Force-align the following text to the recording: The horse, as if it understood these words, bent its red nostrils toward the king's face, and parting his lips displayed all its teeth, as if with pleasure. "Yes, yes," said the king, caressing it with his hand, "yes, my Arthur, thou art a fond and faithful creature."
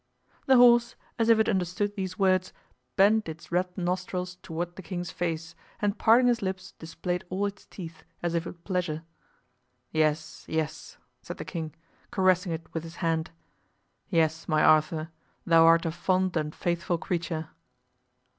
The 0.47 0.55
horse, 0.55 0.95
as 1.19 1.29
if 1.29 1.37
it 1.37 1.47
understood 1.47 1.95
these 1.95 2.17
words, 2.17 2.53
bent 2.95 3.29
its 3.29 3.51
red 3.51 3.67
nostrils 3.77 4.39
toward 4.41 4.75
the 4.75 4.81
king's 4.81 5.11
face, 5.11 5.53
and 5.79 5.95
parting 5.95 6.25
his 6.25 6.41
lips 6.41 6.71
displayed 6.79 7.23
all 7.29 7.45
its 7.45 7.67
teeth, 7.67 8.03
as 8.23 8.33
if 8.33 8.47
with 8.47 8.63
pleasure. 8.63 9.03
"Yes, 9.91 10.43
yes," 10.47 10.97
said 11.21 11.37
the 11.37 11.45
king, 11.45 11.75
caressing 12.09 12.51
it 12.51 12.65
with 12.73 12.81
his 12.81 12.95
hand, 12.95 13.29
"yes, 14.09 14.47
my 14.47 14.63
Arthur, 14.63 15.09
thou 15.45 15.65
art 15.67 15.85
a 15.85 15.91
fond 15.91 16.35
and 16.35 16.55
faithful 16.55 16.97
creature." 16.97 17.49